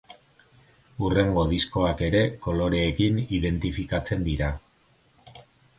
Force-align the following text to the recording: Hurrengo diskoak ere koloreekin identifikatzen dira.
Hurrengo 1.07 1.43
diskoak 1.51 2.01
ere 2.07 2.23
koloreekin 2.47 3.21
identifikatzen 3.41 4.29
dira. 4.31 4.53